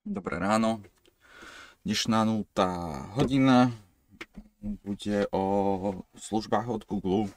Dobré 0.00 0.40
ráno. 0.40 0.80
Dnešná 1.84 2.24
nultá 2.24 3.04
hodina 3.20 3.68
bude 4.64 5.28
o 5.28 5.44
službách 6.16 6.72
od 6.72 6.82
Google. 6.88 7.28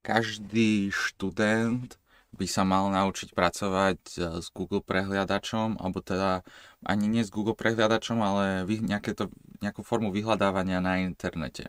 Každý 0.00 0.88
študent 0.88 2.00
by 2.32 2.46
sa 2.48 2.64
mal 2.64 2.88
naučiť 2.88 3.36
pracovať 3.36 4.00
s 4.40 4.48
Google 4.56 4.80
prehliadačom, 4.80 5.76
alebo 5.84 6.00
teda 6.00 6.40
ani 6.80 7.12
nie 7.12 7.20
s 7.20 7.28
Google 7.28 7.52
prehliadačom, 7.52 8.16
ale 8.24 8.64
to, 9.12 9.28
nejakú 9.60 9.84
formu 9.84 10.08
vyhľadávania 10.16 10.80
na 10.80 11.04
internete 11.04 11.68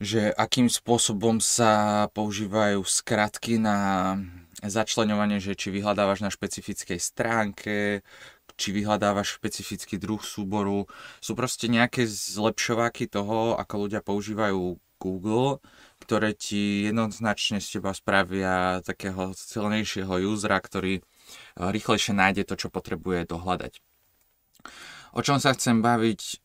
že 0.00 0.32
akým 0.32 0.72
spôsobom 0.72 1.44
sa 1.44 2.08
používajú 2.16 2.80
skratky 2.88 3.60
na 3.60 4.16
začlenovanie, 4.64 5.40
že 5.40 5.56
či 5.56 5.72
vyhľadávaš 5.72 6.20
na 6.20 6.30
špecifickej 6.32 7.00
stránke, 7.00 8.04
či 8.60 8.68
vyhľadávaš 8.76 9.40
špecifický 9.40 9.96
druh 9.96 10.20
súboru. 10.20 10.84
Sú 11.24 11.32
proste 11.32 11.72
nejaké 11.72 12.04
zlepšováky 12.04 13.08
toho, 13.08 13.56
ako 13.56 13.88
ľudia 13.88 14.04
používajú 14.04 14.76
Google, 15.00 15.64
ktoré 16.04 16.36
ti 16.36 16.84
jednoznačne 16.92 17.56
z 17.64 17.80
teba 17.80 17.96
spravia 17.96 18.84
takého 18.84 19.32
silnejšieho 19.32 20.28
usera, 20.28 20.60
ktorý 20.60 21.00
rýchlejšie 21.56 22.12
nájde 22.12 22.44
to, 22.44 22.54
čo 22.60 22.68
potrebuje 22.68 23.24
dohľadať. 23.32 23.80
O 25.16 25.24
čom 25.24 25.40
sa 25.40 25.56
chcem 25.56 25.80
baviť 25.80 26.44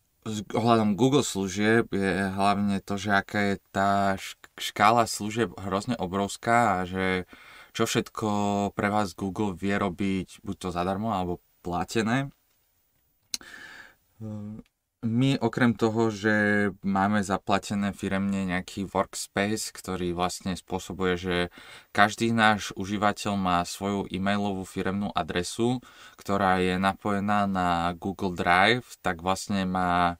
ohľadom 0.55 0.97
Google 0.97 1.21
služieb 1.21 1.93
je 1.93 2.33
hlavne 2.33 2.81
to, 2.81 2.97
že 2.97 3.13
aká 3.13 3.39
je 3.53 3.55
tá 3.69 4.17
škála 4.57 5.05
služieb 5.05 5.53
hrozne 5.53 5.93
obrovská 6.01 6.81
a 6.81 6.89
že 6.89 7.29
čo 7.75 7.83
všetko 7.83 8.27
pre 8.71 8.87
vás 8.87 9.11
Google 9.19 9.51
vie 9.51 9.75
robiť 9.75 10.39
buď 10.47 10.55
to 10.55 10.69
zadarmo 10.71 11.11
alebo 11.11 11.43
platené. 11.59 12.31
My 15.05 15.37
okrem 15.37 15.77
toho, 15.77 16.09
že 16.09 16.33
máme 16.81 17.21
zaplatené 17.21 17.93
firemne 17.93 18.47
nejaký 18.47 18.89
workspace, 18.89 19.69
ktorý 19.69 20.17
vlastne 20.17 20.57
spôsobuje, 20.57 21.13
že 21.13 21.37
každý 21.93 22.33
náš 22.33 22.73
užívateľ 22.73 23.37
má 23.37 23.61
svoju 23.67 24.09
e-mailovú 24.09 24.65
firemnú 24.65 25.13
adresu, 25.13 25.83
ktorá 26.17 26.57
je 26.57 26.81
napojená 26.81 27.45
na 27.45 27.93
Google 27.93 28.33
Drive, 28.33 28.97
tak 29.05 29.21
vlastne 29.21 29.67
má 29.69 30.17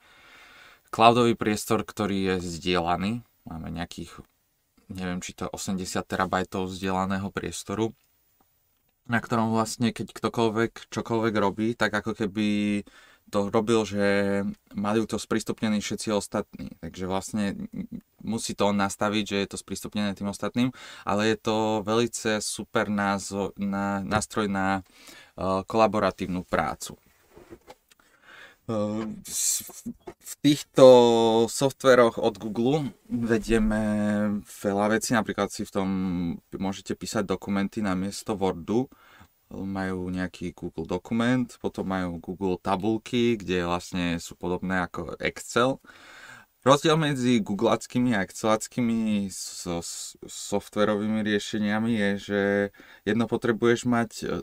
cloudový 0.94 1.34
priestor, 1.34 1.82
ktorý 1.82 2.38
je 2.38 2.46
zdieľaný. 2.46 3.26
Máme 3.50 3.74
nejakých, 3.74 4.22
neviem, 4.90 5.22
či 5.22 5.34
to 5.34 5.48
je 5.48 5.56
80 5.56 6.06
terabajtov 6.06 6.70
zdieľaného 6.70 7.30
priestoru 7.30 7.94
na 9.06 9.22
ktorom 9.22 9.54
vlastne 9.54 9.94
keď 9.94 10.18
ktokoľvek 10.18 10.90
čokoľvek 10.90 11.34
robí, 11.38 11.78
tak 11.78 11.94
ako 11.94 12.18
keby 12.18 12.82
to 13.30 13.50
robil, 13.50 13.82
že 13.86 14.06
mali 14.78 15.02
to 15.10 15.18
sprístupnený 15.18 15.82
všetci 15.82 16.14
ostatní. 16.14 16.78
Takže 16.78 17.06
vlastne 17.10 17.58
musí 18.22 18.54
to 18.54 18.70
on 18.70 18.78
nastaviť, 18.78 19.24
že 19.26 19.38
je 19.42 19.48
to 19.50 19.58
sprístupnené 19.58 20.14
tým 20.14 20.30
ostatným, 20.30 20.70
ale 21.06 21.34
je 21.34 21.38
to 21.42 21.82
velice 21.82 22.42
super 22.42 22.90
názo, 22.90 23.54
na, 23.58 24.02
nástroj 24.06 24.46
na 24.46 24.82
uh, 24.82 25.66
kolaboratívnu 25.66 26.46
prácu. 26.46 26.98
V 28.66 30.34
týchto 30.42 30.86
softveroch 31.46 32.18
od 32.18 32.36
Google 32.42 32.90
vedieme 33.06 33.82
veľa 34.42 34.98
vecí, 34.98 35.14
napríklad 35.14 35.54
si 35.54 35.70
v 35.70 35.74
tom 35.74 35.90
môžete 36.50 36.98
písať 36.98 37.30
dokumenty 37.30 37.86
na 37.86 37.94
miesto 37.94 38.34
Wordu, 38.34 38.90
majú 39.54 40.10
nejaký 40.10 40.58
Google 40.58 40.90
dokument, 40.90 41.46
potom 41.62 41.86
majú 41.86 42.18
Google 42.18 42.58
tabulky, 42.58 43.38
kde 43.38 43.70
vlastne 43.70 44.18
sú 44.18 44.34
podobné 44.34 44.90
ako 44.90 45.14
Excel. 45.22 45.78
Rozdiel 46.66 46.98
medzi 46.98 47.46
googlackými 47.46 48.18
a 48.18 48.26
exceláckými 48.26 49.30
so, 49.30 49.86
softverovými 50.26 51.22
riešeniami 51.22 51.92
je, 51.94 52.10
že 52.18 52.42
jedno 53.06 53.30
potrebuješ 53.30 53.86
mať 53.86 54.42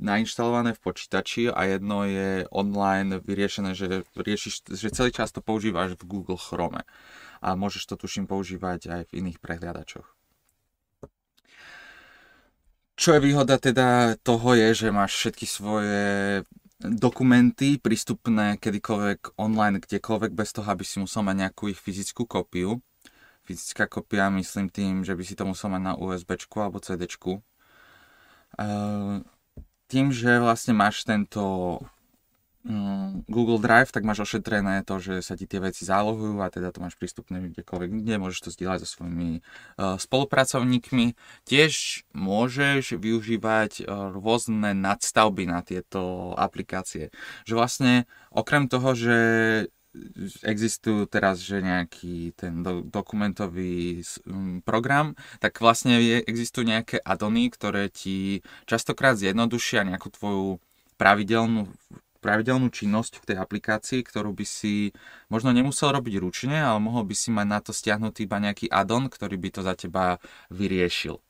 nainštalované 0.00 0.72
v 0.74 0.80
počítači 0.80 1.52
a 1.52 1.68
jedno 1.68 2.08
je 2.08 2.48
online 2.48 3.20
vyriešené, 3.20 3.76
že, 3.76 4.08
riešiš, 4.16 4.68
že 4.72 4.88
celý 4.90 5.12
čas 5.12 5.32
to 5.32 5.44
používaš 5.44 5.96
v 6.00 6.08
Google 6.08 6.40
Chrome. 6.40 6.88
A 7.38 7.54
môžeš 7.54 7.86
to 7.86 7.94
tuším 8.00 8.26
používať 8.26 8.88
aj 8.88 9.02
v 9.12 9.24
iných 9.24 9.38
prehliadačoch. 9.38 10.08
Čo 12.98 13.14
je 13.14 13.20
výhoda 13.22 13.62
teda 13.62 14.18
toho 14.26 14.58
je, 14.58 14.74
že 14.74 14.88
máš 14.90 15.14
všetky 15.14 15.46
svoje 15.46 16.02
dokumenty 16.82 17.78
prístupné 17.78 18.58
kedykoľvek 18.58 19.38
online, 19.38 19.78
kdekoľvek, 19.78 20.34
bez 20.34 20.50
toho, 20.50 20.66
aby 20.66 20.82
si 20.82 20.98
musel 20.98 21.22
mať 21.22 21.36
nejakú 21.46 21.70
ich 21.70 21.78
fyzickú 21.78 22.26
kopiu. 22.26 22.82
Fyzická 23.46 23.86
kopia 23.86 24.30
myslím 24.34 24.66
tým, 24.66 25.06
že 25.06 25.14
by 25.14 25.22
si 25.22 25.38
to 25.38 25.46
musel 25.46 25.70
mať 25.70 25.82
na 25.82 25.94
USB 25.94 26.34
alebo 26.58 26.82
CD. 26.82 27.06
Ehm, 28.58 29.22
tým, 29.88 30.12
že 30.12 30.38
vlastne 30.38 30.76
máš 30.76 31.02
tento 31.08 31.80
Mm, 32.68 33.24
Google 33.32 33.62
Drive, 33.64 33.94
tak 33.94 34.04
máš 34.04 34.28
ošetrené 34.28 34.84
to, 34.84 35.00
že 35.00 35.24
sa 35.24 35.38
ti 35.40 35.48
tie 35.48 35.56
veci 35.56 35.88
zálohujú 35.88 36.36
a 36.44 36.52
teda 36.52 36.68
to 36.68 36.84
máš 36.84 37.00
prístupné 37.00 37.54
kdekoľvek 37.54 38.04
kde, 38.04 38.20
môžeš 38.20 38.40
to 38.44 38.50
zdieľať 38.52 38.84
so 38.84 38.88
svojimi 38.98 39.40
uh, 39.40 39.96
spolupracovníkmi. 39.96 41.16
Tiež 41.48 42.04
môžeš 42.12 43.00
využívať 43.00 43.88
uh, 43.88 44.12
rôzne 44.12 44.76
nadstavby 44.76 45.48
na 45.48 45.64
tieto 45.64 46.34
aplikácie. 46.36 47.08
Že 47.48 47.54
vlastne 47.56 47.92
okrem 48.34 48.68
toho, 48.68 48.92
že 48.92 49.16
existujú 50.44 51.08
teraz, 51.08 51.40
že 51.40 51.64
nejaký 51.64 52.36
ten 52.36 52.60
do, 52.60 52.84
dokumentový 52.84 54.04
um, 54.28 54.60
program, 54.60 55.16
tak 55.40 55.58
vlastne 55.58 55.98
je, 55.98 56.20
existujú 56.22 56.68
nejaké 56.68 56.96
adony, 57.00 57.48
ktoré 57.48 57.88
ti 57.88 58.44
častokrát 58.68 59.16
zjednodušia 59.16 59.88
nejakú 59.88 60.12
tvoju 60.12 60.46
pravidelnú 61.00 61.72
pravidelnú 62.18 62.66
činnosť 62.74 63.22
v 63.22 63.26
tej 63.30 63.36
aplikácii, 63.38 64.02
ktorú 64.02 64.34
by 64.34 64.42
si 64.42 64.90
možno 65.30 65.54
nemusel 65.54 65.94
robiť 65.94 66.18
ručne, 66.18 66.58
ale 66.58 66.82
mohol 66.82 67.06
by 67.06 67.14
si 67.14 67.30
mať 67.30 67.46
na 67.46 67.62
to 67.62 67.70
stiahnutý 67.70 68.26
iba 68.26 68.42
nejaký 68.42 68.66
addon, 68.66 69.06
ktorý 69.06 69.38
by 69.38 69.48
to 69.54 69.60
za 69.62 69.78
teba 69.78 70.18
vyriešil. 70.50 71.22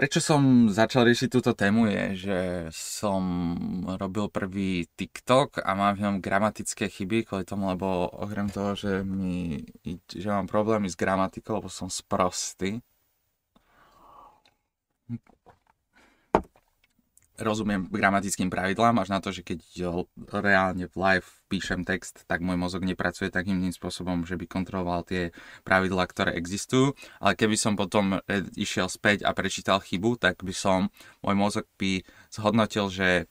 Prečo 0.00 0.16
som 0.24 0.72
začal 0.72 1.12
riešiť 1.12 1.28
túto 1.28 1.52
tému 1.52 1.84
je, 1.92 2.04
že 2.24 2.38
som 2.72 3.20
robil 4.00 4.32
prvý 4.32 4.88
TikTok 4.96 5.60
a 5.60 5.76
mám 5.76 5.92
v 5.92 6.08
ňom 6.08 6.24
gramatické 6.24 6.88
chyby 6.88 7.28
kvôli 7.28 7.44
tomu, 7.44 7.68
lebo 7.68 8.08
okrem 8.08 8.48
toho, 8.48 8.72
že, 8.72 9.04
mi, 9.04 9.60
že 10.08 10.24
mám 10.32 10.48
problémy 10.48 10.88
s 10.88 10.96
gramatikou, 10.96 11.60
lebo 11.60 11.68
som 11.68 11.92
sprostý, 11.92 12.80
rozumiem 17.40 17.88
gramatickým 17.88 18.52
pravidlám, 18.52 19.00
až 19.00 19.08
na 19.10 19.18
to, 19.18 19.32
že 19.32 19.42
keď 19.42 19.58
reálne 20.30 20.86
v 20.86 20.96
live 20.96 21.28
píšem 21.48 21.82
text, 21.82 22.28
tak 22.28 22.44
môj 22.44 22.60
mozog 22.60 22.86
nepracuje 22.86 23.32
takým 23.32 23.64
spôsobom, 23.74 24.22
že 24.28 24.38
by 24.38 24.46
kontroloval 24.46 25.02
tie 25.02 25.34
pravidlá, 25.66 26.06
ktoré 26.06 26.36
existujú. 26.36 26.94
Ale 27.18 27.34
keby 27.34 27.56
som 27.58 27.74
potom 27.74 28.22
išiel 28.54 28.86
späť 28.86 29.26
a 29.26 29.34
prečítal 29.34 29.82
chybu, 29.82 30.20
tak 30.20 30.44
by 30.44 30.54
som, 30.54 30.92
môj 31.24 31.36
mozog 31.36 31.66
by 31.80 32.04
zhodnotil, 32.30 32.92
že 32.92 33.26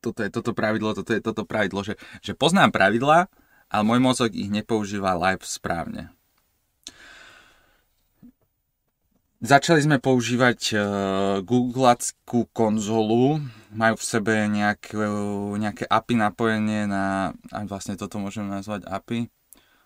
toto 0.00 0.22
je 0.22 0.30
toto 0.30 0.54
pravidlo, 0.54 0.94
toto 0.94 1.10
je 1.10 1.20
toto 1.20 1.42
pravidlo, 1.42 1.82
že, 1.82 1.98
že 2.22 2.38
poznám 2.38 2.70
pravidlá, 2.70 3.26
ale 3.66 3.82
môj 3.82 3.98
mozog 3.98 4.30
ich 4.30 4.46
nepoužíva 4.46 5.18
live 5.18 5.42
správne. 5.42 6.14
Začali 9.46 9.78
sme 9.78 10.02
používať 10.02 10.74
uh, 10.74 10.80
Googleackú 11.38 12.50
konzolu, 12.50 13.38
majú 13.70 13.94
v 13.94 14.02
sebe 14.02 14.34
nejaké, 14.50 14.98
nejaké 15.62 15.86
API 15.86 16.18
napojenie 16.18 16.90
na, 16.90 17.30
aj 17.54 17.70
vlastne 17.70 17.94
toto 17.94 18.18
môžem 18.18 18.50
nazvať 18.50 18.82
API, 18.90 19.30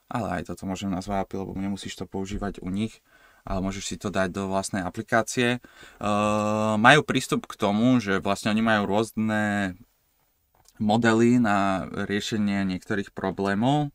ale 0.09 0.41
aj 0.41 0.49
toto 0.49 0.65
môžem 0.65 0.89
nazvať 0.89 1.29
API, 1.29 1.37
lebo 1.45 1.53
nemusíš 1.61 1.93
to 1.93 2.09
používať 2.09 2.65
u 2.65 2.73
nich, 2.73 3.05
ale 3.45 3.61
môžeš 3.61 3.85
si 3.85 3.97
to 4.01 4.09
dať 4.09 4.33
do 4.33 4.49
vlastnej 4.49 4.81
aplikácie. 4.81 5.61
Uh, 6.01 6.81
majú 6.81 7.05
prístup 7.05 7.45
k 7.45 7.61
tomu, 7.61 8.01
že 8.01 8.17
vlastne 8.17 8.57
oni 8.57 8.65
majú 8.65 8.89
rôzne 8.89 9.77
modely 10.81 11.37
na 11.37 11.85
riešenie 12.09 12.65
niektorých 12.65 13.13
problémov 13.13 13.93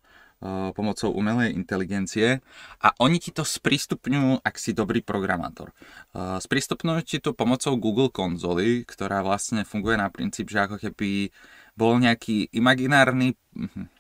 pomocou 0.74 1.10
umelej 1.12 1.56
inteligencie 1.56 2.44
a 2.82 2.88
oni 3.02 3.18
ti 3.18 3.32
to 3.34 3.42
sprístupňujú, 3.42 4.46
ak 4.46 4.56
si 4.62 4.72
dobrý 4.78 5.02
programátor. 5.02 5.74
Sprístupňujú 6.16 7.02
ti 7.06 7.18
to 7.18 7.34
pomocou 7.34 7.76
Google 7.80 8.14
konzoly, 8.14 8.86
ktorá 8.86 9.26
vlastne 9.26 9.66
funguje 9.66 9.98
na 9.98 10.14
princíp, 10.14 10.54
že 10.54 10.66
ako 10.66 10.78
keby 10.78 11.34
bol 11.76 12.00
nejaký 12.00 12.50
imaginárny, 12.56 13.36
hm, 13.56 13.92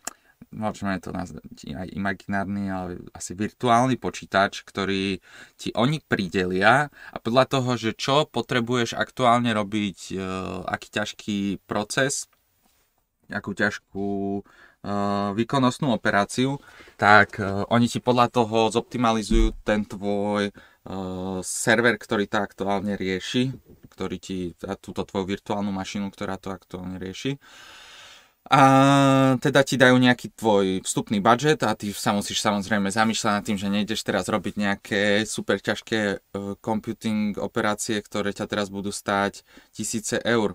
môžeme 0.56 0.95
to 1.03 1.12
nazvať 1.12 1.68
aj 1.75 1.92
imaginárny, 1.92 2.71
ale 2.71 3.03
asi 3.12 3.36
virtuálny 3.36 4.00
počítač, 4.00 4.63
ktorý 4.63 5.19
ti 5.59 5.69
oni 5.75 6.00
pridelia 6.00 6.88
a 7.12 7.18
podľa 7.19 7.45
toho, 7.59 7.71
že 7.75 7.92
čo 7.92 8.24
potrebuješ 8.31 8.95
aktuálne 8.95 9.51
robiť, 9.51 10.00
uh, 10.15 10.63
aký 10.71 10.88
ťažký 10.95 11.39
proces, 11.68 12.31
akú 13.27 13.51
ťažkú 13.51 14.42
výkonnostnú 15.33 15.89
operáciu, 15.89 16.61
tak 16.95 17.41
uh, 17.41 17.65
oni 17.73 17.89
ti 17.89 17.97
podľa 17.97 18.29
toho 18.29 18.69
zoptimalizujú 18.69 19.57
ten 19.65 19.81
tvoj 19.81 20.53
uh, 20.53 21.41
server, 21.41 21.97
ktorý 21.97 22.29
to 22.29 22.37
aktuálne 22.37 22.93
rieši, 22.93 23.49
ktorý 23.89 24.17
ti, 24.21 24.53
túto 24.83 25.01
tvoju 25.01 25.25
virtuálnu 25.25 25.73
mašinu, 25.73 26.13
ktorá 26.13 26.37
to 26.37 26.53
aktuálne 26.53 27.01
rieši. 27.01 27.41
A 28.45 28.61
teda 29.41 29.65
ti 29.65 29.73
dajú 29.73 29.97
nejaký 29.97 30.37
tvoj 30.37 30.85
vstupný 30.85 31.17
budget 31.17 31.65
a 31.65 31.73
ty 31.73 31.89
sa 31.89 32.13
musíš 32.13 32.45
samozrejme 32.45 32.93
zamýšľať 32.93 33.31
nad 33.33 33.41
tým, 33.41 33.57
že 33.57 33.73
nejdeš 33.73 34.05
teraz 34.05 34.29
robiť 34.29 34.53
nejaké 34.61 35.01
super 35.25 35.57
ťažké 35.57 36.21
computing 36.61 37.41
operácie, 37.41 37.97
ktoré 38.05 38.37
ťa 38.37 38.45
teraz 38.45 38.69
budú 38.69 38.93
stáť 38.93 39.41
tisíce 39.73 40.21
eur. 40.21 40.53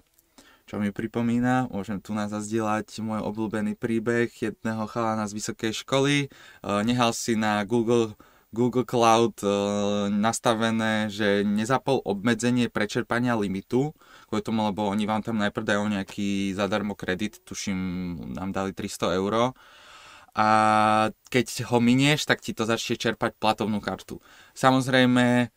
Čo 0.71 0.79
mi 0.79 0.95
pripomína, 0.95 1.67
môžem 1.67 1.99
tu 1.99 2.15
nás 2.15 2.31
zazdieľať 2.31 3.03
môj 3.03 3.27
obľúbený 3.27 3.75
príbeh 3.75 4.31
jedného 4.31 4.87
chalana 4.87 5.27
z 5.27 5.35
vysokej 5.35 5.75
školy. 5.83 6.31
Uh, 6.63 6.87
nehal 6.87 7.11
si 7.11 7.35
na 7.35 7.67
Google 7.67 8.15
Google 8.55 8.87
Cloud 8.87 9.35
uh, 9.43 10.07
nastavené, 10.07 11.11
že 11.11 11.43
nezapol 11.43 11.99
obmedzenie 12.07 12.71
prečerpania 12.71 13.35
limitu, 13.35 13.99
kvôli 14.31 14.47
tomu, 14.47 14.63
lebo 14.63 14.87
oni 14.87 15.11
vám 15.11 15.27
tam 15.27 15.43
najprv 15.43 15.75
dajú 15.75 15.91
nejaký 15.91 16.55
zadarmo 16.55 16.95
kredit, 16.95 17.43
tuším, 17.43 17.79
nám 18.39 18.55
dali 18.55 18.71
300 18.71 19.19
euro 19.19 19.59
a 20.39 20.47
keď 21.35 21.67
ho 21.67 21.83
minieš, 21.83 22.31
tak 22.31 22.47
ti 22.47 22.55
to 22.55 22.63
začne 22.63 22.95
čerpať 22.95 23.35
platovnú 23.43 23.83
kartu. 23.83 24.23
Samozrejme, 24.55 25.51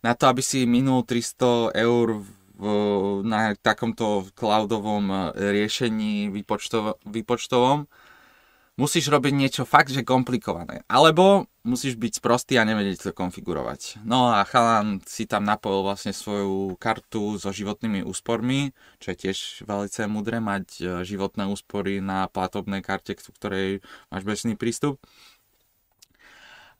na 0.00 0.12
to, 0.16 0.24
aby 0.32 0.40
si 0.40 0.64
minul 0.64 1.04
300 1.04 1.76
eur 1.76 2.24
na 3.26 3.52
takomto 3.60 4.24
cloudovom 4.32 5.32
riešení 5.36 6.32
výpočtov, 6.32 7.00
výpočtovom, 7.04 7.84
musíš 8.76 9.08
robiť 9.08 9.32
niečo 9.32 9.64
fakt, 9.64 9.88
že 9.88 10.04
komplikované. 10.04 10.84
Alebo 10.86 11.48
musíš 11.64 11.96
byť 11.98 12.20
sprostý 12.20 12.60
a 12.60 12.68
nevedieť 12.68 13.10
to 13.10 13.12
konfigurovať. 13.16 14.04
No 14.04 14.30
a 14.30 14.44
chalan 14.46 15.02
si 15.08 15.24
tam 15.24 15.42
napojil 15.42 15.82
vlastne 15.82 16.12
svoju 16.12 16.76
kartu 16.78 17.40
so 17.40 17.50
životnými 17.50 18.04
úspormi, 18.04 18.70
čo 19.00 19.12
je 19.12 19.20
tiež 19.26 19.66
veľmi 19.66 20.06
mudré 20.12 20.38
mať 20.38 20.66
e, 20.78 20.82
životné 21.02 21.48
úspory 21.50 21.98
na 21.98 22.30
platobnej 22.30 22.84
karte, 22.84 23.16
k 23.16 23.24
ktorej 23.34 23.68
máš 24.12 24.22
bežný 24.22 24.54
prístup. 24.54 25.00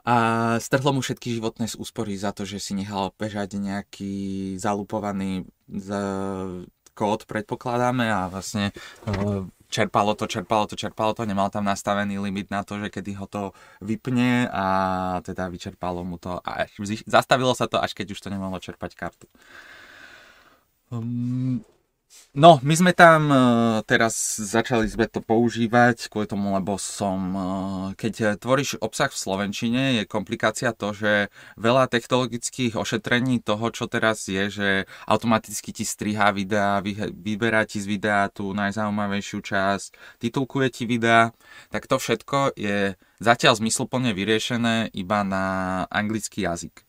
A 0.06 0.17
strhlo 0.62 0.94
mu 0.94 1.02
všetky 1.02 1.34
životné 1.34 1.67
úspory 1.82 2.14
za 2.14 2.31
to, 2.31 2.46
že 2.46 2.62
si 2.62 2.79
nechal 2.79 3.11
bežať 3.19 3.58
nejaký 3.58 4.55
zalupovaný 4.55 5.50
kód, 6.96 7.28
predpokladáme, 7.28 8.08
a 8.08 8.32
vlastne 8.32 8.72
e, 9.04 9.12
čerpalo 9.68 10.16
to, 10.16 10.24
čerpalo 10.24 10.64
to, 10.64 10.74
čerpalo 10.80 11.12
to, 11.12 11.28
nemal 11.28 11.52
tam 11.52 11.68
nastavený 11.68 12.16
limit 12.16 12.48
na 12.48 12.64
to, 12.64 12.80
že 12.80 12.88
kedy 12.88 13.12
ho 13.20 13.26
to 13.28 13.52
vypne 13.84 14.48
a 14.48 14.66
teda 15.20 15.52
vyčerpalo 15.52 16.06
mu 16.06 16.16
to 16.16 16.40
a 16.40 16.64
zastavilo 17.04 17.52
sa 17.52 17.68
to, 17.68 17.76
až 17.76 17.92
keď 17.92 18.16
už 18.16 18.20
to 18.24 18.32
nemohlo 18.32 18.56
čerpať 18.56 18.96
kartu. 18.96 19.26
Um, 20.88 21.60
No, 22.37 22.61
my 22.61 22.75
sme 22.76 22.93
tam 22.93 23.32
uh, 23.32 23.81
teraz 23.88 24.37
začali 24.37 24.85
sme 24.85 25.08
to 25.08 25.25
používať 25.25 26.12
kvôli 26.12 26.29
tomu, 26.29 26.53
lebo 26.53 26.76
som, 26.76 27.20
uh, 27.32 27.47
keď 27.97 28.37
tvoríš 28.37 28.76
obsah 28.85 29.08
v 29.08 29.17
Slovenčine, 29.17 29.82
je 29.97 30.05
komplikácia 30.05 30.76
to, 30.76 30.93
že 30.93 31.32
veľa 31.56 31.88
technologických 31.88 32.76
ošetrení 32.76 33.41
toho, 33.41 33.73
čo 33.73 33.88
teraz 33.88 34.29
je, 34.29 34.53
že 34.53 34.69
automaticky 35.08 35.73
ti 35.73 35.88
strihá 35.88 36.29
videa, 36.37 36.85
vy, 36.85 37.08
vyberá 37.08 37.64
ti 37.64 37.81
z 37.81 37.88
videa 37.88 38.29
tú 38.29 38.53
najzaujímavejšiu 38.53 39.38
časť, 39.41 40.20
titulkuje 40.20 40.69
ti 40.69 40.85
videa, 40.85 41.32
tak 41.73 41.88
to 41.88 41.97
všetko 41.97 42.53
je 42.53 43.00
zatiaľ 43.17 43.56
zmysluplne 43.56 44.12
vyriešené 44.12 44.93
iba 44.93 45.25
na 45.25 45.44
anglický 45.88 46.44
jazyk. 46.44 46.85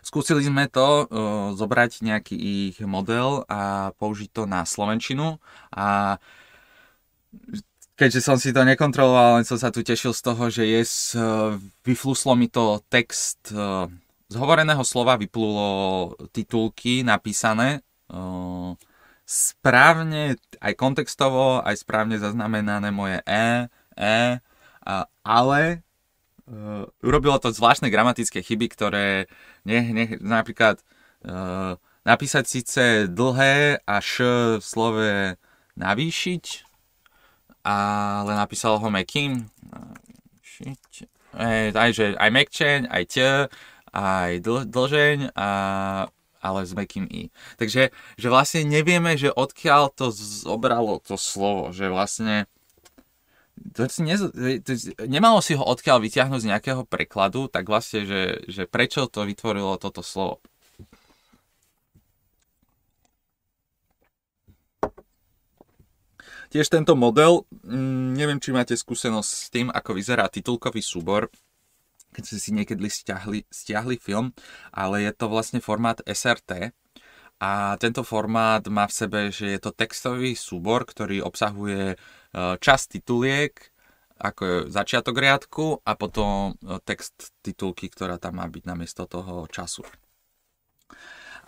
Skúsili 0.00 0.44
sme 0.44 0.66
to, 0.66 1.06
zobrať 1.54 2.02
nejaký 2.02 2.34
ich 2.34 2.76
model 2.80 3.44
a 3.46 3.92
použiť 4.00 4.30
to 4.32 4.42
na 4.48 4.64
Slovenčinu. 4.64 5.36
A 5.76 6.16
keďže 8.00 8.24
som 8.24 8.40
si 8.40 8.50
to 8.50 8.64
nekontroloval, 8.64 9.40
len 9.40 9.46
som 9.46 9.60
sa 9.60 9.68
tu 9.68 9.84
tešil 9.84 10.16
z 10.16 10.22
toho, 10.24 10.48
že 10.48 10.64
yes, 10.64 11.12
uh, 11.12 11.60
vyfluslo 11.84 12.32
mi 12.32 12.48
to 12.48 12.80
text 12.88 13.52
uh, 13.52 13.84
z 14.30 14.34
hovoreného 14.40 14.80
slova 14.86 15.20
vyplulo 15.20 16.14
titulky 16.32 17.04
napísané 17.04 17.84
uh, 18.08 18.72
správne, 19.28 20.40
aj 20.58 20.72
kontextovo, 20.74 21.62
aj 21.62 21.82
správne 21.82 22.18
zaznamenané 22.18 22.90
moje 22.90 23.22
E, 23.28 23.70
E, 24.00 24.40
ale 25.22 25.84
uh, 26.50 26.84
urobilo 27.00 27.38
to 27.38 27.54
zvláštne 27.54 27.88
gramatické 27.88 28.42
chyby, 28.42 28.66
ktoré 28.74 29.30
ne, 29.62 29.80
ne, 29.94 30.04
napríklad 30.18 30.82
uh, 31.24 31.78
napísať 32.02 32.44
síce 32.44 32.82
dlhé 33.06 33.80
a 33.86 33.96
v 34.58 34.64
slove 34.64 35.38
navýšiť, 35.78 36.44
ale 37.64 38.32
napísal 38.34 38.80
ho 38.80 38.88
mekým. 38.90 39.48
Aj, 41.30 41.90
že 41.94 42.18
aj 42.18 42.30
mekčeň, 42.34 42.78
aj 42.90 43.04
ť, 43.06 43.16
aj 43.94 44.30
dl, 44.42 44.66
dlžeň, 44.66 45.18
a, 45.38 45.48
ale 46.42 46.60
s 46.66 46.72
mekým 46.74 47.06
i. 47.08 47.30
Takže 47.56 47.94
že 47.94 48.28
vlastne 48.28 48.66
nevieme, 48.66 49.14
že 49.14 49.30
odkiaľ 49.32 49.94
to 49.94 50.10
zobralo 50.12 50.98
to 51.00 51.14
slovo, 51.14 51.70
že 51.70 51.88
vlastne 51.88 52.50
to 53.60 53.88
si 53.92 54.02
nez, 54.02 54.20
to, 54.64 54.72
nemalo 55.04 55.44
si 55.44 55.52
ho 55.52 55.64
odkiaľ 55.64 56.00
vyťahnuť 56.00 56.40
z 56.40 56.48
nejakého 56.48 56.82
prekladu, 56.88 57.46
tak 57.52 57.68
vlastne, 57.68 58.08
že, 58.08 58.40
že 58.48 58.64
prečo 58.64 59.04
to 59.06 59.28
vytvorilo 59.28 59.76
toto 59.76 60.00
slovo. 60.00 60.40
Tiež 66.50 66.66
tento 66.66 66.98
model, 66.98 67.46
mm, 67.62 68.18
neviem, 68.18 68.42
či 68.42 68.50
máte 68.50 68.74
skúsenosť 68.74 69.30
s 69.30 69.46
tým, 69.54 69.68
ako 69.70 69.94
vyzerá 69.94 70.26
titulkový 70.26 70.82
súbor, 70.82 71.30
keď 72.10 72.22
ste 72.26 72.38
si 72.42 72.50
niekedy 72.50 72.90
stiahli, 72.90 73.46
stiahli 73.46 73.94
film, 74.02 74.34
ale 74.74 75.06
je 75.06 75.12
to 75.14 75.30
vlastne 75.30 75.62
formát 75.62 76.02
SRT, 76.02 76.74
a 77.40 77.72
tento 77.80 78.04
formát 78.04 78.60
má 78.68 78.84
v 78.84 78.92
sebe, 78.92 79.20
že 79.32 79.56
je 79.56 79.60
to 79.64 79.72
textový 79.72 80.36
súbor, 80.36 80.84
ktorý 80.84 81.24
obsahuje 81.24 81.96
Eh, 81.96 82.19
čas 82.62 82.86
tituliek, 82.86 83.52
ako 84.20 84.40
je 84.44 84.56
začiatok 84.68 85.16
riadku 85.16 85.66
a 85.80 85.96
potom 85.96 86.54
eh, 86.60 86.76
text 86.84 87.32
titulky, 87.40 87.88
ktorá 87.88 88.20
tam 88.20 88.38
má 88.38 88.46
byť 88.46 88.64
namiesto 88.68 89.08
toho 89.08 89.48
času. 89.48 89.82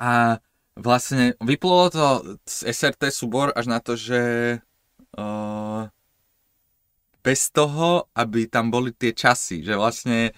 A 0.01 0.41
vlastne 0.75 1.37
vyplulo 1.39 1.93
to 1.93 2.05
z 2.49 2.73
SRT 2.73 3.13
súbor 3.13 3.53
až 3.53 3.69
na 3.69 3.79
to, 3.79 3.93
že 3.93 4.21
uh, 5.21 5.85
bez 7.21 7.53
toho, 7.53 8.09
aby 8.17 8.49
tam 8.49 8.73
boli 8.73 8.91
tie 8.97 9.13
časy, 9.13 9.61
že 9.61 9.77
vlastne, 9.77 10.33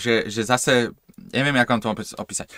že, 0.00 0.26
že 0.26 0.42
zase, 0.42 0.96
neviem, 1.36 1.54
ako 1.60 1.70
vám 1.78 2.00
to 2.00 2.16
opísať. 2.16 2.48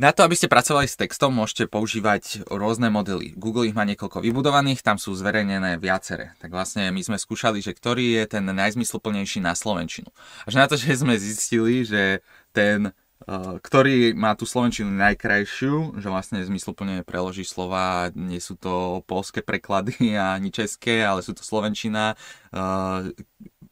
Na 0.00 0.08
to, 0.08 0.24
aby 0.24 0.32
ste 0.32 0.48
pracovali 0.48 0.88
s 0.88 0.96
textom, 0.96 1.36
môžete 1.36 1.68
používať 1.68 2.48
rôzne 2.48 2.88
modely. 2.88 3.36
Google 3.36 3.68
ich 3.68 3.76
má 3.76 3.84
niekoľko 3.84 4.24
vybudovaných, 4.24 4.80
tam 4.80 4.96
sú 4.96 5.12
zverejnené 5.12 5.76
viacere. 5.76 6.32
Tak 6.40 6.48
vlastne 6.48 6.88
my 6.88 7.04
sme 7.04 7.20
skúšali, 7.20 7.60
že 7.60 7.76
ktorý 7.76 8.16
je 8.16 8.24
ten 8.24 8.44
najzmysluplnejší 8.48 9.44
na 9.44 9.52
Slovenčinu. 9.52 10.08
Až 10.48 10.56
na 10.56 10.64
to, 10.64 10.80
že 10.80 10.96
sme 10.96 11.20
zistili, 11.20 11.84
že 11.84 12.24
ten, 12.56 12.96
eh, 13.28 13.54
ktorý 13.60 14.16
má 14.16 14.32
tú 14.32 14.48
Slovenčinu 14.48 14.88
najkrajšiu, 14.96 16.00
že 16.00 16.08
vlastne 16.08 16.40
zmysluplne 16.40 17.04
preloží 17.04 17.44
slova, 17.44 18.08
nie 18.16 18.40
sú 18.40 18.56
to 18.56 19.04
polské 19.04 19.44
preklady 19.44 20.16
ani 20.40 20.48
české, 20.48 21.04
ale 21.04 21.20
sú 21.20 21.36
to 21.36 21.44
Slovenčina, 21.44 22.16
eh, 22.48 23.12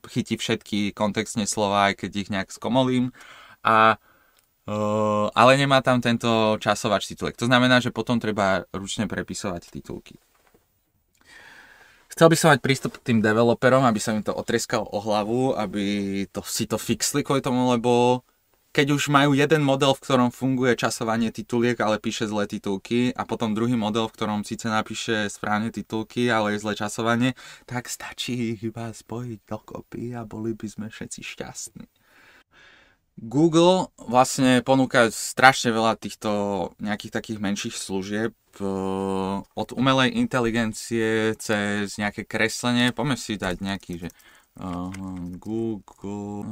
chytí 0.05 0.37
všetky 0.37 0.93
kontextne 0.93 1.49
slova, 1.49 1.89
aj 1.89 2.05
keď 2.05 2.11
ich 2.13 2.29
nejak 2.29 2.53
skomolím. 2.53 3.09
A 3.65 3.97
Ale 5.33 5.53
nemá 5.57 5.81
tam 5.81 6.03
tento 6.03 6.57
časovač 6.61 7.09
titulek. 7.09 7.39
To 7.41 7.49
znamená, 7.49 7.81
že 7.81 7.95
potom 7.95 8.21
treba 8.21 8.69
ručne 8.75 9.09
prepisovať 9.09 9.73
titulky. 9.73 10.21
Chcel 12.11 12.27
by 12.27 12.37
som 12.37 12.51
mať 12.51 12.61
prístup 12.61 12.99
k 12.99 13.07
tým 13.07 13.19
developerom, 13.23 13.87
aby 13.87 14.03
sa 14.03 14.11
im 14.11 14.27
to 14.27 14.35
otreskal 14.35 14.83
o 14.83 14.99
hlavu, 14.99 15.55
aby 15.55 16.27
to, 16.35 16.43
si 16.43 16.67
to 16.67 16.75
fixli 16.75 17.23
kvôli 17.23 17.39
tomu, 17.39 17.71
lebo 17.71 18.21
keď 18.71 18.95
už 18.95 19.11
majú 19.11 19.35
jeden 19.35 19.67
model, 19.67 19.95
v 19.99 20.03
ktorom 20.03 20.31
funguje 20.31 20.79
časovanie 20.79 21.35
tituliek, 21.35 21.75
ale 21.83 21.99
píše 21.99 22.31
zlé 22.31 22.47
titulky 22.47 23.11
a 23.15 23.27
potom 23.27 23.51
druhý 23.51 23.75
model, 23.75 24.07
v 24.07 24.15
ktorom 24.15 24.47
síce 24.47 24.71
napíše 24.71 25.27
správne 25.27 25.75
titulky, 25.75 26.31
ale 26.31 26.55
je 26.55 26.63
zlé 26.63 26.79
časovanie, 26.79 27.31
tak 27.67 27.91
stačí 27.91 28.55
ich 28.55 28.63
iba 28.63 28.95
spojiť 28.95 29.43
dokopy 29.43 30.15
a 30.15 30.23
boli 30.23 30.55
by 30.55 30.67
sme 30.71 30.87
všetci 30.87 31.21
šťastní. 31.23 31.87
Google 33.21 33.93
vlastne 34.01 34.65
ponúka 34.65 35.13
strašne 35.13 35.77
veľa 35.77 36.01
týchto 36.01 36.31
nejakých 36.81 37.13
takých 37.13 37.39
menších 37.45 37.77
služieb 37.77 38.33
eh, 38.33 38.65
od 39.45 39.69
umelej 39.77 40.17
inteligencie 40.17 41.37
cez 41.37 42.01
nejaké 42.01 42.25
kreslenie. 42.25 42.97
Poďme 42.97 43.21
si 43.21 43.37
dať 43.37 43.61
nejaký, 43.61 43.93
že 44.01 44.09
uh, 44.57 44.89
Google... 45.37 46.49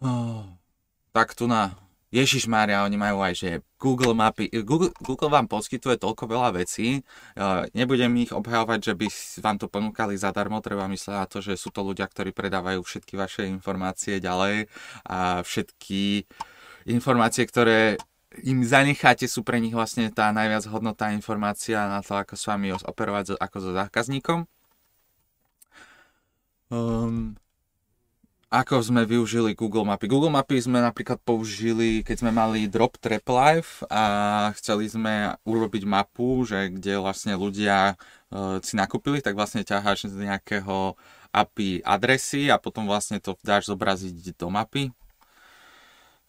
Uh, 0.00 0.44
tak 1.12 1.36
tu 1.36 1.44
na 1.44 1.76
Ježiš 2.10 2.50
Mária, 2.50 2.82
oni 2.82 2.98
majú 2.98 3.22
aj, 3.22 3.34
že 3.38 3.50
Google 3.78 4.18
mapy, 4.18 4.50
Google, 4.66 4.90
Google 4.98 5.30
vám 5.30 5.46
poskytuje 5.46 5.94
toľko 5.94 6.26
veľa 6.26 6.58
vecí, 6.58 7.06
nebudem 7.70 8.10
ich 8.18 8.34
obhajovať, 8.34 8.78
že 8.82 8.94
by 8.98 9.06
vám 9.46 9.56
to 9.62 9.70
ponúkali 9.70 10.18
zadarmo, 10.18 10.58
treba 10.58 10.90
mysleť 10.90 11.14
na 11.14 11.26
to, 11.30 11.38
že 11.38 11.54
sú 11.54 11.70
to 11.70 11.86
ľudia, 11.86 12.10
ktorí 12.10 12.34
predávajú 12.34 12.82
všetky 12.82 13.14
vaše 13.14 13.46
informácie 13.46 14.18
ďalej 14.18 14.66
a 15.06 15.46
všetky 15.46 16.26
informácie, 16.90 17.46
ktoré 17.46 17.94
im 18.42 18.62
zanecháte, 18.66 19.30
sú 19.30 19.46
pre 19.46 19.62
nich 19.62 19.74
vlastne 19.74 20.10
tá 20.10 20.34
najviac 20.34 20.66
hodnotá 20.66 21.14
informácia 21.14 21.78
na 21.86 22.02
to, 22.02 22.18
ako 22.18 22.34
s 22.34 22.44
vami 22.46 22.74
operovať 22.74 23.38
ako 23.38 23.56
so 23.58 23.70
zákazníkom. 23.70 24.50
Um, 26.70 27.34
ako 28.50 28.82
sme 28.82 29.06
využili 29.06 29.54
Google 29.54 29.86
Mapy. 29.86 30.10
Google 30.10 30.34
Mapy 30.34 30.58
sme 30.58 30.82
napríklad 30.82 31.22
použili, 31.22 32.02
keď 32.02 32.26
sme 32.26 32.34
mali 32.34 32.66
Drop 32.66 32.98
Trap 32.98 33.22
Life 33.30 33.86
a 33.86 34.02
chceli 34.58 34.90
sme 34.90 35.38
urobiť 35.46 35.86
mapu, 35.86 36.42
že 36.42 36.74
kde 36.74 36.98
vlastne 36.98 37.38
ľudia 37.38 37.94
uh, 37.94 38.58
si 38.58 38.74
nakúpili, 38.74 39.22
tak 39.22 39.38
vlastne 39.38 39.62
ťaháš 39.62 40.10
z 40.10 40.26
nejakého 40.26 40.98
API 41.30 41.86
adresy 41.86 42.50
a 42.50 42.58
potom 42.58 42.90
vlastne 42.90 43.22
to 43.22 43.38
dáš 43.46 43.70
zobraziť 43.70 44.34
do 44.34 44.50
mapy. 44.50 44.90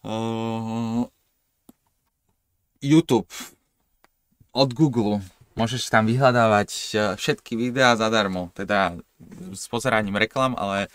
Uh, 0.06 1.10
YouTube 2.78 3.30
od 4.54 4.70
Google. 4.78 5.26
Môžeš 5.52 5.92
tam 5.92 6.08
vyhľadávať 6.08 6.70
e, 6.72 6.80
všetky 7.20 7.60
videá 7.60 7.92
zadarmo, 7.92 8.48
teda 8.56 8.96
s 9.52 9.68
pozeraním 9.68 10.16
reklam, 10.16 10.56
ale 10.56 10.88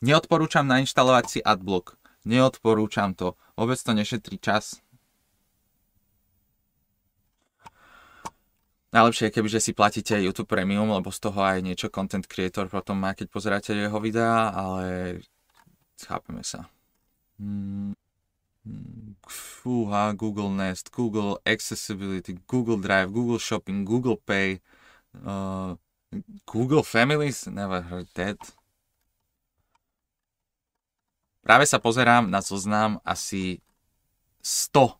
Neodporúčam 0.00 0.64
nainštalovať 0.66 1.24
si 1.28 1.38
adblock. 1.42 1.98
Neodporúčam 2.24 3.16
to. 3.16 3.34
Vôbec 3.56 3.80
to 3.80 3.92
nešetrí 3.96 4.36
čas. 4.38 4.80
Najlepšie 8.90 9.30
je, 9.30 9.34
kebyže 9.38 9.60
si 9.62 9.70
platíte 9.70 10.18
YouTube 10.18 10.50
Premium, 10.50 10.90
lebo 10.90 11.14
z 11.14 11.22
toho 11.22 11.38
aj 11.46 11.62
niečo 11.62 11.86
content 11.94 12.26
creator 12.26 12.66
potom 12.66 12.98
má, 12.98 13.14
keď 13.14 13.30
pozeráte 13.30 13.70
jeho 13.70 14.02
videá, 14.02 14.50
ale 14.50 15.22
chápeme 15.94 16.42
sa. 16.42 16.66
Hmm. 17.38 17.94
Fúha, 19.30 20.12
Google 20.12 20.50
Nest, 20.50 20.90
Google 20.90 21.38
Accessibility, 21.46 22.42
Google 22.50 22.82
Drive, 22.82 23.14
Google 23.14 23.38
Shopping, 23.38 23.86
Google 23.86 24.18
Pay, 24.18 24.60
uh, 25.22 25.78
Google 26.50 26.82
Families, 26.82 27.46
never 27.46 27.80
heard 27.86 28.10
that. 28.18 28.36
Práve 31.50 31.66
sa 31.66 31.82
pozerám 31.82 32.30
na 32.30 32.46
zoznam 32.46 33.02
asi 33.02 33.58
100 34.38 34.94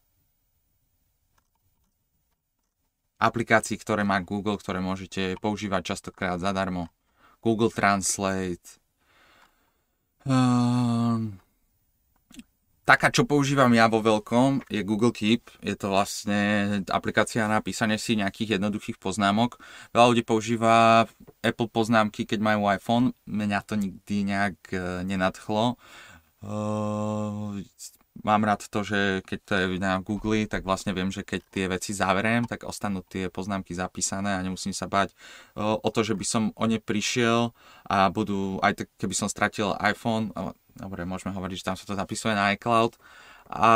aplikácií, 3.22 3.78
ktoré 3.78 4.02
má 4.02 4.18
Google, 4.18 4.58
ktoré 4.58 4.82
môžete 4.82 5.38
používať 5.38 5.94
častokrát 5.94 6.42
zadarmo. 6.42 6.90
Google 7.38 7.70
Translate. 7.70 8.82
Um, 10.26 11.38
taká, 12.82 13.14
čo 13.14 13.22
používam 13.30 13.70
ja 13.70 13.86
vo 13.86 14.02
veľkom, 14.02 14.66
je 14.66 14.82
Google 14.82 15.14
Keep. 15.14 15.62
Je 15.62 15.78
to 15.78 15.94
vlastne 15.94 16.82
aplikácia 16.90 17.46
na 17.46 17.62
písanie 17.62 17.94
si 17.94 18.18
nejakých 18.18 18.58
jednoduchých 18.58 18.98
poznámok. 18.98 19.54
Veľa 19.94 20.06
ľudí 20.10 20.26
používa 20.26 21.06
Apple 21.46 21.70
poznámky, 21.70 22.26
keď 22.26 22.42
majú 22.42 22.66
iPhone. 22.66 23.14
Mňa 23.30 23.62
to 23.62 23.78
nikdy 23.78 24.26
nejak 24.26 24.58
e, 24.74 25.06
nenadchlo. 25.06 25.78
Uh, 26.40 27.60
mám 28.24 28.42
rád 28.48 28.64
to, 28.72 28.80
že 28.80 29.20
keď 29.28 29.38
to 29.44 29.52
je 29.60 29.66
na 29.76 30.00
Google, 30.00 30.48
tak 30.48 30.64
vlastne 30.64 30.96
viem, 30.96 31.12
že 31.12 31.20
keď 31.20 31.40
tie 31.52 31.64
veci 31.68 31.92
zaveriem, 31.92 32.48
tak 32.48 32.64
ostanú 32.64 33.04
tie 33.04 33.28
poznámky 33.28 33.76
zapísané 33.76 34.36
a 34.36 34.44
nemusím 34.44 34.72
sa 34.72 34.88
bať 34.88 35.12
uh, 35.56 35.76
o 35.76 35.88
to, 35.92 36.00
že 36.00 36.16
by 36.16 36.24
som 36.24 36.42
o 36.56 36.64
ne 36.64 36.80
prišiel 36.80 37.52
a 37.84 38.08
budú, 38.08 38.56
aj 38.64 38.84
tak, 38.84 38.88
keby 38.96 39.14
som 39.16 39.28
stratil 39.28 39.76
iPhone, 39.84 40.32
dobre, 40.80 41.04
môžeme 41.04 41.36
hovoriť, 41.36 41.56
že 41.60 41.66
tam 41.68 41.76
sa 41.76 41.84
to 41.84 41.92
zapisuje 41.92 42.32
na 42.32 42.56
iCloud, 42.56 42.96
a, 43.50 43.72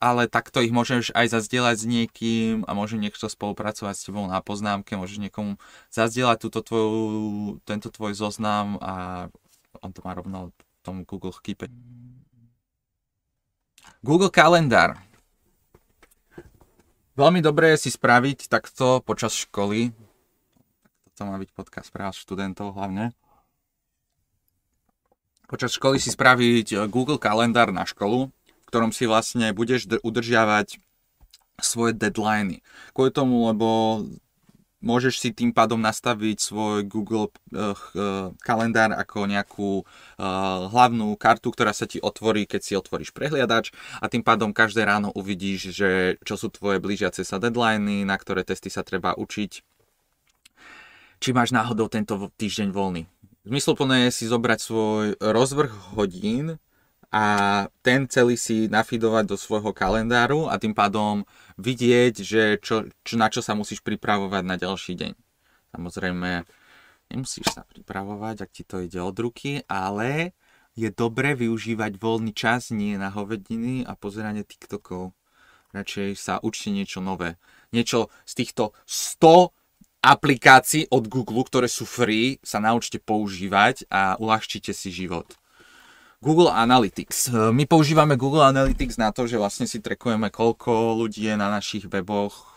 ale 0.00 0.22
takto 0.32 0.64
ich 0.64 0.72
môžeš 0.72 1.12
aj 1.12 1.28
zazdieľať 1.28 1.76
s 1.76 1.84
niekým 1.84 2.54
a 2.64 2.72
môže 2.72 2.96
niekto 2.96 3.28
spolupracovať 3.28 3.94
s 3.94 4.04
tebou 4.08 4.24
na 4.24 4.40
poznámke, 4.40 4.96
môžeš 4.96 5.20
niekomu 5.20 5.60
zazdieľať 5.92 6.38
túto 6.40 6.64
tvoju, 6.64 7.60
tento 7.68 7.92
tvoj 7.92 8.16
zoznam 8.16 8.80
a 8.80 9.26
on 9.84 9.90
to 9.92 10.00
má 10.06 10.16
rovno 10.16 10.54
tom 10.82 11.06
Google 11.06 11.32
Keep. 11.32 11.70
Google 14.02 14.34
kalendár. 14.34 14.98
Veľmi 17.14 17.38
dobré 17.38 17.78
si 17.78 17.86
spraviť 17.92 18.50
takto 18.50 18.98
počas 19.06 19.36
školy. 19.36 19.94
Toto 21.12 21.22
má 21.30 21.38
byť 21.38 21.50
podcast 21.54 21.88
pre 21.94 22.10
študentov 22.10 22.74
hlavne. 22.74 23.14
Počas 25.46 25.76
školy 25.76 26.00
si 26.00 26.10
spraviť 26.10 26.66
eh, 26.74 26.78
Google 26.90 27.20
kalendár 27.20 27.70
na 27.70 27.84
školu, 27.84 28.32
v 28.32 28.66
ktorom 28.66 28.90
si 28.90 29.04
vlastne 29.04 29.52
budeš 29.52 29.86
udržiavať 30.00 30.80
svoje 31.60 31.92
deadliny. 31.94 32.64
Kvôli 32.96 33.12
tomu, 33.12 33.46
lebo 33.52 34.02
môžeš 34.82 35.22
si 35.22 35.30
tým 35.30 35.54
pádom 35.54 35.78
nastaviť 35.78 36.36
svoj 36.42 36.84
Google 36.84 37.30
uh, 37.54 37.72
kalendár 38.42 38.92
ako 38.92 39.30
nejakú 39.30 39.70
uh, 39.82 40.68
hlavnú 40.68 41.14
kartu, 41.16 41.54
ktorá 41.54 41.70
sa 41.70 41.86
ti 41.86 42.02
otvorí, 42.02 42.44
keď 42.44 42.60
si 42.60 42.72
otvoríš 42.74 43.14
prehliadač 43.14 43.70
a 44.02 44.10
tým 44.10 44.26
pádom 44.26 44.50
každé 44.50 44.84
ráno 44.84 45.14
uvidíš, 45.14 45.72
že 45.72 46.18
čo 46.26 46.34
sú 46.34 46.50
tvoje 46.50 46.82
blížiace 46.82 47.22
sa 47.22 47.38
deadliny, 47.38 48.02
na 48.02 48.18
ktoré 48.18 48.42
testy 48.42 48.68
sa 48.68 48.82
treba 48.82 49.14
učiť, 49.14 49.52
či 51.22 51.30
máš 51.30 51.54
náhodou 51.54 51.86
tento 51.86 52.18
týždeň 52.18 52.74
voľný. 52.74 53.06
Zmysluplné 53.46 54.10
je 54.10 54.10
si 54.22 54.24
zobrať 54.26 54.58
svoj 54.58 55.04
rozvrh 55.18 55.98
hodín, 55.98 56.58
a 57.12 57.24
ten 57.84 58.08
celý 58.08 58.40
si 58.40 58.72
nafidovať 58.72 59.28
do 59.28 59.36
svojho 59.36 59.76
kalendáru 59.76 60.48
a 60.48 60.56
tým 60.56 60.72
pádom 60.72 61.28
vidieť, 61.60 62.14
že 62.24 62.42
čo, 62.56 62.88
čo, 63.04 63.14
na 63.20 63.28
čo 63.28 63.44
sa 63.44 63.52
musíš 63.52 63.84
pripravovať 63.84 64.42
na 64.48 64.56
ďalší 64.56 64.96
deň. 64.96 65.12
Samozrejme, 65.76 66.48
nemusíš 67.12 67.52
sa 67.52 67.68
pripravovať, 67.68 68.48
ak 68.48 68.50
ti 68.50 68.64
to 68.64 68.80
ide 68.80 68.96
od 68.96 69.12
ruky, 69.20 69.60
ale 69.68 70.32
je 70.72 70.88
dobre 70.88 71.36
využívať 71.36 72.00
voľný 72.00 72.32
čas 72.32 72.72
nie 72.72 72.96
na 72.96 73.12
hovediny 73.12 73.84
a 73.84 73.92
pozeranie 73.92 74.40
TikTokov. 74.48 75.12
Radšej 75.76 76.16
sa 76.16 76.40
učte 76.40 76.72
niečo 76.72 77.04
nové. 77.04 77.36
Niečo 77.76 78.08
z 78.24 78.32
týchto 78.40 78.72
100 78.88 79.52
aplikácií 80.00 80.88
od 80.88 81.12
Google, 81.12 81.44
ktoré 81.44 81.68
sú 81.68 81.84
free, 81.84 82.40
sa 82.40 82.56
naučte 82.56 82.96
používať 82.96 83.84
a 83.92 84.16
uľahčite 84.16 84.72
si 84.72 84.88
život. 84.88 85.28
Google 86.22 86.54
Analytics. 86.54 87.34
E, 87.34 87.50
my 87.50 87.66
používame 87.66 88.14
Google 88.14 88.46
Analytics 88.46 88.94
na 88.94 89.10
to, 89.10 89.26
že 89.26 89.42
vlastne 89.42 89.66
si 89.66 89.82
trekujeme, 89.82 90.30
koľko 90.30 90.94
ľudí 90.94 91.26
je 91.26 91.34
na 91.34 91.50
našich 91.50 91.90
weboch 91.90 92.54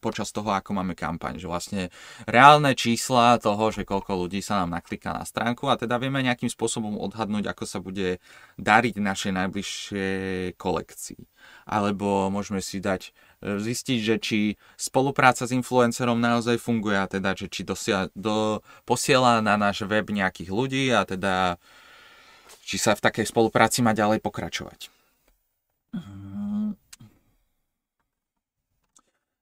počas 0.00 0.32
toho, 0.32 0.48
ako 0.48 0.72
máme 0.72 0.96
kampaň. 0.96 1.36
Že 1.36 1.46
vlastne 1.46 1.82
reálne 2.24 2.72
čísla 2.72 3.36
toho, 3.36 3.68
že 3.68 3.84
koľko 3.84 4.16
ľudí 4.16 4.40
sa 4.40 4.64
nám 4.64 4.80
nakliká 4.80 5.12
na 5.12 5.28
stránku 5.28 5.68
a 5.68 5.76
teda 5.76 6.00
vieme 6.00 6.24
nejakým 6.24 6.48
spôsobom 6.48 6.96
odhadnúť, 6.96 7.52
ako 7.52 7.64
sa 7.68 7.78
bude 7.84 8.18
dariť 8.56 8.96
našej 8.96 9.32
najbližšej 9.36 10.56
kolekcii. 10.56 11.20
Alebo 11.68 12.32
môžeme 12.32 12.64
si 12.64 12.80
dať 12.80 13.12
e, 13.44 13.60
zistiť, 13.60 13.98
že 14.00 14.16
či 14.16 14.38
spolupráca 14.80 15.44
s 15.44 15.52
influencerom 15.52 16.16
naozaj 16.16 16.56
funguje 16.56 16.96
a 16.96 17.04
teda, 17.04 17.36
že 17.36 17.52
či 17.52 17.62
dosia, 17.62 18.08
do, 18.16 18.64
posiela 18.88 19.44
na 19.44 19.60
náš 19.60 19.84
web 19.84 20.08
nejakých 20.08 20.48
ľudí 20.48 20.88
a 20.96 21.04
teda 21.04 21.60
či 22.70 22.78
sa 22.78 22.94
v 22.94 23.02
takej 23.02 23.26
spolupráci 23.26 23.82
má 23.82 23.90
ďalej 23.90 24.22
pokračovať. 24.22 24.94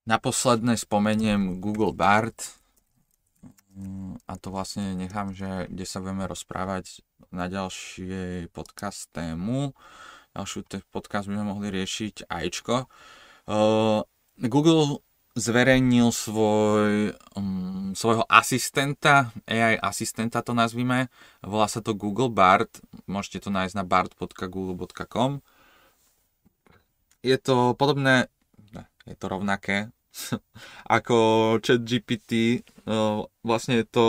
Na 0.08 0.16
posledné 0.16 0.80
spomeniem 0.80 1.60
Google 1.60 1.92
Bard. 1.92 2.56
A 4.24 4.32
to 4.40 4.48
vlastne 4.48 4.96
nechám, 4.96 5.36
že 5.36 5.68
kde 5.68 5.84
sa 5.84 6.00
budeme 6.00 6.24
rozprávať 6.24 7.04
na 7.28 7.52
ďalšie 7.52 8.48
podcast 8.48 9.12
tému. 9.12 9.76
Ďalšiu 10.32 10.88
podcast 10.88 11.28
by 11.28 11.36
sme 11.36 11.52
mohli 11.52 11.68
riešiť 11.68 12.32
ajčko. 12.32 12.88
Uh, 13.44 14.08
Google 14.40 15.04
zverejnil 15.38 16.10
svoj, 16.10 17.14
um, 17.38 17.94
svojho 17.94 18.26
asistenta, 18.26 19.30
AI 19.46 19.78
asistenta 19.78 20.42
to 20.42 20.52
nazvime, 20.52 21.08
volá 21.40 21.70
sa 21.70 21.78
to 21.78 21.94
Google 21.94 22.28
Bard, 22.28 22.68
môžete 23.06 23.46
to 23.46 23.50
nájsť 23.54 23.74
na 23.78 23.84
bard.google.com. 23.86 25.40
Je 27.22 27.38
to 27.38 27.78
podobné, 27.78 28.26
je 29.06 29.16
to 29.16 29.26
rovnaké 29.30 29.94
ako 30.98 31.16
chat 31.62 31.80
GPT, 31.86 32.62
uh, 32.90 33.22
vlastne 33.46 33.80
je 33.80 33.86
to 33.86 34.06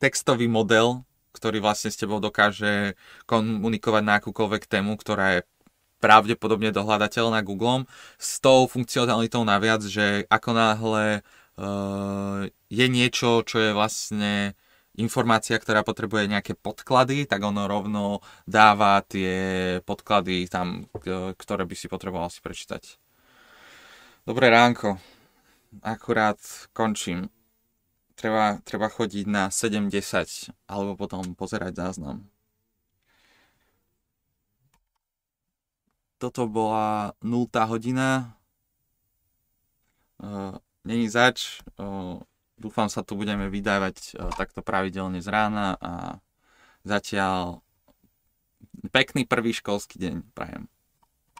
textový 0.00 0.48
model, 0.48 1.04
ktorý 1.36 1.60
vlastne 1.60 1.92
s 1.92 2.00
tebou 2.00 2.18
dokáže 2.18 2.96
komunikovať 3.28 4.02
na 4.02 4.16
akúkoľvek 4.18 4.64
tému, 4.66 4.96
ktorá 4.96 5.38
je 5.38 5.40
pravdepodobne 6.00 6.72
dohľadateľná 6.72 7.44
Googlem 7.44 7.84
s 8.16 8.40
tou 8.40 8.64
funkcionalitou 8.64 9.44
naviac, 9.44 9.84
že 9.84 10.24
ako 10.32 10.50
náhle 10.56 11.04
uh, 11.20 12.48
je 12.72 12.86
niečo, 12.88 13.44
čo 13.44 13.56
je 13.60 13.70
vlastne 13.76 14.56
informácia, 14.98 15.56
ktorá 15.56 15.86
potrebuje 15.86 16.26
nejaké 16.26 16.52
podklady, 16.58 17.24
tak 17.24 17.40
ono 17.44 17.70
rovno 17.70 18.24
dáva 18.44 19.00
tie 19.06 19.78
podklady 19.86 20.50
tam, 20.50 20.88
ktoré 21.36 21.64
by 21.64 21.74
si 21.78 21.86
potreboval 21.86 22.28
si 22.32 22.42
prečítať. 22.42 22.98
Dobré 24.26 24.52
ránko. 24.52 25.00
Akurát 25.80 26.38
končím. 26.74 27.30
Treba, 28.18 28.60
treba 28.68 28.92
chodiť 28.92 29.24
na 29.24 29.48
7.10 29.48 30.52
alebo 30.68 30.92
potom 30.98 31.32
pozerať 31.32 31.72
záznam. 31.80 32.28
Toto 36.20 36.44
bola 36.44 37.16
0. 37.24 37.48
hodina. 37.64 38.36
Uh, 40.20 40.60
Není 40.84 41.08
zač. 41.08 41.64
Uh, 41.80 42.20
dúfam 42.60 42.92
sa 42.92 43.00
tu 43.00 43.16
budeme 43.16 43.48
vydávať 43.48 44.20
uh, 44.20 44.28
takto 44.36 44.60
pravidelne 44.60 45.24
z 45.24 45.28
rána 45.32 45.80
a 45.80 46.20
zatiaľ 46.84 47.64
pekný 48.92 49.24
prvý 49.24 49.56
školský 49.56 49.96
deň 49.96 50.14
prajem. 50.36 50.68